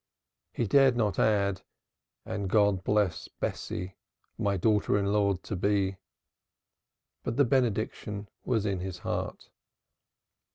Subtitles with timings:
[0.51, 1.61] He dared not add
[2.25, 3.97] and God bless your Bessie,
[4.35, 5.97] my daughter in law to be;
[7.21, 9.51] but the benediction was in his heart.